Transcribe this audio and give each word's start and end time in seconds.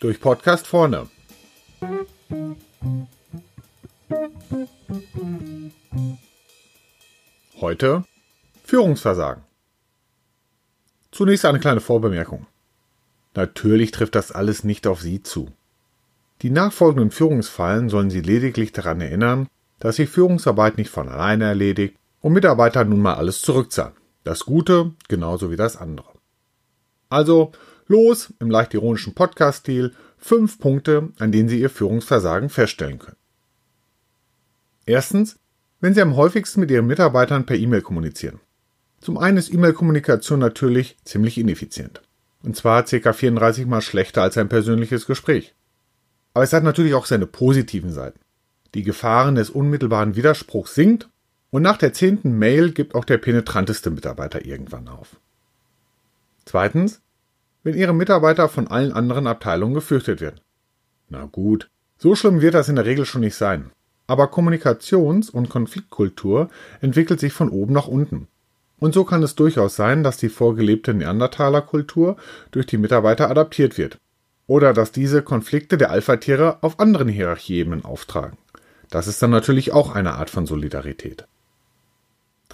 Durch 0.00 0.20
Podcast 0.20 0.66
vorne. 0.66 1.08
Heute 7.60 8.04
Führungsversagen. 8.64 9.42
Zunächst 11.10 11.44
eine 11.44 11.60
kleine 11.60 11.80
Vorbemerkung. 11.80 12.46
Natürlich 13.34 13.90
trifft 13.90 14.14
das 14.14 14.32
alles 14.32 14.64
nicht 14.64 14.86
auf 14.86 15.00
Sie 15.00 15.22
zu. 15.22 15.48
Die 16.42 16.50
nachfolgenden 16.50 17.10
Führungsfallen 17.10 17.88
sollen 17.88 18.10
Sie 18.10 18.20
lediglich 18.20 18.72
daran 18.72 19.00
erinnern, 19.00 19.48
dass 19.78 19.96
sich 19.96 20.10
Führungsarbeit 20.10 20.76
nicht 20.76 20.90
von 20.90 21.08
alleine 21.08 21.44
erledigt 21.44 21.96
und 22.20 22.32
Mitarbeiter 22.32 22.84
nun 22.84 23.00
mal 23.00 23.14
alles 23.14 23.40
zurückzahlen. 23.42 23.94
Das 24.24 24.40
Gute 24.40 24.92
genauso 25.08 25.50
wie 25.50 25.56
das 25.56 25.76
andere. 25.76 26.08
Also 27.10 27.52
los 27.86 28.32
im 28.40 28.50
leicht 28.50 28.74
ironischen 28.74 29.14
Podcast-Stil 29.14 29.94
fünf 30.16 30.58
Punkte, 30.58 31.10
an 31.18 31.30
denen 31.30 31.48
Sie 31.48 31.60
Ihr 31.60 31.70
Führungsversagen 31.70 32.48
feststellen 32.48 32.98
können. 32.98 33.18
Erstens, 34.86 35.38
wenn 35.80 35.94
Sie 35.94 36.00
am 36.00 36.16
häufigsten 36.16 36.60
mit 36.60 36.70
Ihren 36.70 36.86
Mitarbeitern 36.86 37.44
per 37.44 37.56
E-Mail 37.56 37.82
kommunizieren. 37.82 38.40
Zum 39.00 39.18
einen 39.18 39.36
ist 39.36 39.52
E-Mail-Kommunikation 39.52 40.38
natürlich 40.38 40.96
ziemlich 41.04 41.36
ineffizient. 41.36 42.00
Und 42.42 42.56
zwar 42.56 42.84
ca. 42.84 43.12
34 43.12 43.66
mal 43.66 43.82
schlechter 43.82 44.22
als 44.22 44.38
ein 44.38 44.48
persönliches 44.48 45.04
Gespräch. 45.06 45.54
Aber 46.32 46.44
es 46.44 46.52
hat 46.54 46.64
natürlich 46.64 46.94
auch 46.94 47.06
seine 47.06 47.26
positiven 47.26 47.92
Seiten. 47.92 48.20
Die 48.74 48.82
Gefahren 48.82 49.34
des 49.34 49.50
unmittelbaren 49.50 50.16
Widerspruchs 50.16 50.74
sinkt 50.74 51.08
und 51.54 51.62
nach 51.62 51.76
der 51.76 51.92
zehnten 51.92 52.36
Mail 52.36 52.72
gibt 52.72 52.96
auch 52.96 53.04
der 53.04 53.18
penetranteste 53.18 53.88
Mitarbeiter 53.90 54.44
irgendwann 54.44 54.88
auf. 54.88 55.20
Zweitens, 56.44 57.00
wenn 57.62 57.76
Ihre 57.76 57.94
Mitarbeiter 57.94 58.48
von 58.48 58.66
allen 58.66 58.90
anderen 58.90 59.28
Abteilungen 59.28 59.74
gefürchtet 59.74 60.20
werden. 60.20 60.40
Na 61.08 61.26
gut, 61.26 61.68
so 61.96 62.16
schlimm 62.16 62.40
wird 62.40 62.54
das 62.54 62.68
in 62.68 62.74
der 62.74 62.86
Regel 62.86 63.06
schon 63.06 63.20
nicht 63.20 63.36
sein. 63.36 63.70
Aber 64.08 64.32
Kommunikations- 64.32 65.30
und 65.30 65.48
Konfliktkultur 65.48 66.48
entwickelt 66.80 67.20
sich 67.20 67.32
von 67.32 67.50
oben 67.50 67.72
nach 67.72 67.86
unten. 67.86 68.26
Und 68.80 68.92
so 68.92 69.04
kann 69.04 69.22
es 69.22 69.36
durchaus 69.36 69.76
sein, 69.76 70.02
dass 70.02 70.16
die 70.16 70.30
vorgelebte 70.30 70.92
Neandertaler-Kultur 70.92 72.16
durch 72.50 72.66
die 72.66 72.78
Mitarbeiter 72.78 73.30
adaptiert 73.30 73.78
wird. 73.78 73.96
Oder 74.48 74.72
dass 74.72 74.90
diese 74.90 75.22
Konflikte 75.22 75.78
der 75.78 75.92
Alpha-Tiere 75.92 76.64
auf 76.64 76.80
anderen 76.80 77.06
Hierarchieebenen 77.06 77.84
auftragen. 77.84 78.38
Das 78.90 79.06
ist 79.06 79.22
dann 79.22 79.30
natürlich 79.30 79.70
auch 79.70 79.94
eine 79.94 80.14
Art 80.14 80.30
von 80.30 80.46
Solidarität. 80.46 81.28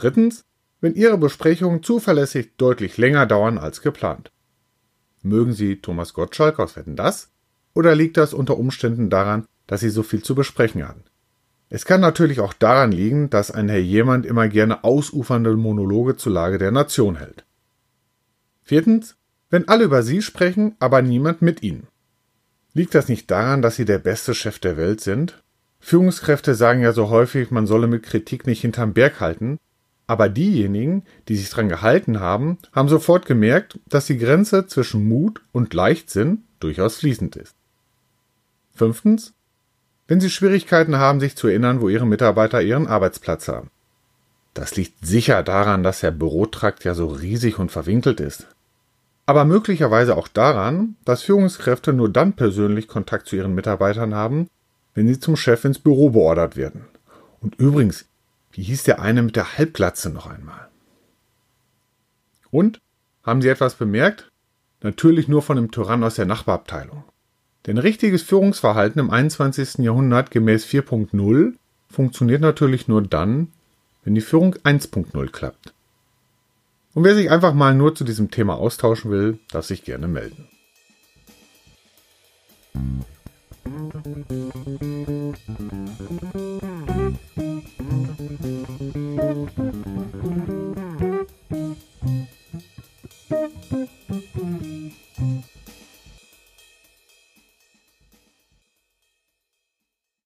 Drittens, 0.01 0.47
wenn 0.81 0.95
Ihre 0.95 1.19
Besprechungen 1.19 1.83
zuverlässig 1.83 2.57
deutlich 2.57 2.97
länger 2.97 3.27
dauern 3.27 3.59
als 3.59 3.83
geplant. 3.83 4.31
Mögen 5.21 5.53
Sie 5.53 5.83
Thomas 5.83 6.15
Gottschalk 6.15 6.59
aus 6.59 6.75
Wetten 6.75 6.97
das? 6.97 7.29
Oder 7.75 7.95
liegt 7.95 8.17
das 8.17 8.33
unter 8.33 8.57
Umständen 8.57 9.11
daran, 9.11 9.45
dass 9.67 9.81
Sie 9.81 9.91
so 9.91 10.03
viel 10.03 10.23
zu 10.23 10.35
besprechen 10.35 10.89
hatten? 10.89 11.05
Es 11.69 11.85
kann 11.85 12.01
natürlich 12.01 12.41
auch 12.41 12.55
daran 12.55 12.93
liegen, 12.93 13.29
dass 13.29 13.51
ein 13.51 13.69
Herr 13.69 13.79
jemand 13.79 14.25
immer 14.25 14.49
gerne 14.49 14.85
ausufernde 14.85 15.55
Monologe 15.55 16.17
zur 16.17 16.33
Lage 16.33 16.57
der 16.57 16.71
Nation 16.71 17.17
hält. 17.17 17.45
Viertens, 18.63 19.17
wenn 19.51 19.69
alle 19.69 19.85
über 19.85 20.03
Sie 20.03 20.23
sprechen, 20.23 20.77
aber 20.79 21.03
niemand 21.03 21.43
mit 21.43 21.63
Ihnen. 21.63 21.89
Liegt 22.73 22.95
das 22.95 23.09
nicht 23.09 23.31
daran, 23.31 23.61
dass 23.61 23.77
Sie 23.77 23.85
der 23.85 23.99
beste 23.99 24.35
Chef 24.35 24.61
der 24.61 24.79
Welt 24.79 25.03
sind? 25.03 25.43
Führungskräfte 25.79 26.55
sagen 26.55 26.81
ja 26.81 26.95
so 26.95 27.11
häufig, 27.11 27.51
man 27.51 27.67
solle 27.67 27.87
mit 27.87 28.03
Kritik 28.03 28.47
nicht 28.47 28.63
hinterm 28.63 28.95
Berg 28.95 29.21
halten, 29.21 29.59
aber 30.11 30.29
diejenigen, 30.29 31.05
die 31.29 31.37
sich 31.37 31.51
dran 31.51 31.69
gehalten 31.69 32.19
haben, 32.19 32.59
haben 32.73 32.89
sofort 32.89 33.27
gemerkt, 33.27 33.79
dass 33.89 34.07
die 34.07 34.19
Grenze 34.19 34.67
zwischen 34.67 35.07
Mut 35.07 35.41
und 35.53 35.73
Leichtsinn 35.73 36.43
durchaus 36.59 36.97
fließend 36.97 37.37
ist. 37.37 37.55
Fünftens. 38.75 39.35
Wenn 40.09 40.21
Sie 40.21 40.29
Schwierigkeiten 40.29 40.97
haben, 40.97 41.21
sich 41.21 41.37
zu 41.37 41.47
erinnern, 41.47 41.81
wo 41.81 41.89
Ihre 41.89 42.09
Mitarbeiter 42.09 42.61
ihren 42.61 42.89
Arbeitsplatz 42.89 43.47
haben. 43.47 43.71
Das 44.53 44.75
liegt 44.75 45.07
sicher 45.07 45.45
daran, 45.45 45.85
dass 45.85 46.01
der 46.01 46.11
Bürotrakt 46.11 46.83
ja 46.83 46.95
so 46.95 47.07
riesig 47.07 47.61
und 47.61 47.71
verwinkelt 47.71 48.19
ist. 48.19 48.49
Aber 49.27 49.45
möglicherweise 49.45 50.17
auch 50.17 50.27
daran, 50.27 50.97
dass 51.05 51.23
Führungskräfte 51.23 51.93
nur 51.93 52.09
dann 52.09 52.33
persönlich 52.33 52.89
Kontakt 52.89 53.29
zu 53.29 53.37
ihren 53.37 53.55
Mitarbeitern 53.55 54.13
haben, 54.13 54.49
wenn 54.93 55.07
sie 55.07 55.21
zum 55.21 55.37
Chef 55.37 55.65
ins 55.65 55.79
Büro 55.79 56.11
beordert 56.11 56.57
werden. 56.57 56.87
Und 57.41 57.55
übrigens, 57.61 58.07
wie 58.53 58.63
hieß 58.63 58.85
der 58.85 59.01
eine 59.01 59.23
mit 59.23 59.37
der 59.37 59.57
Halbglatze 59.57 60.11
noch 60.11 60.27
einmal? 60.27 60.69
Und? 62.51 62.81
Haben 63.23 63.43
Sie 63.43 63.49
etwas 63.49 63.75
bemerkt? 63.75 64.31
Natürlich 64.83 65.29
nur 65.29 65.43
von 65.43 65.57
dem 65.57 65.71
Tyrann 65.71 66.03
aus 66.03 66.15
der 66.15 66.27
Nachbarabteilung. 66.27 67.05
Denn 67.67 67.77
richtiges 67.77 68.23
Führungsverhalten 68.23 68.99
im 68.99 69.11
21. 69.11 69.79
Jahrhundert 69.79 70.31
gemäß 70.31 70.65
4.0 70.65 71.55
funktioniert 71.91 72.41
natürlich 72.41 72.89
nur 72.89 73.03
dann, 73.03 73.53
wenn 74.05 74.15
die 74.15 74.23
Führung 74.23 74.55
1.0 74.55 75.31
klappt. 75.31 75.75
Und 76.95 77.05
wer 77.05 77.15
sich 77.15 77.31
einfach 77.31 77.55
mal 77.55 77.75
nur 77.75 77.95
zu 77.95 78.05
diesem 78.05 78.31
Thema 78.31 78.55
austauschen 78.55 79.11
will, 79.11 79.39
darf 79.51 79.67
sich 79.67 79.85
gerne 79.85 80.09
melden. 80.09 80.49
Thank 89.47 89.59
you. 95.19 95.30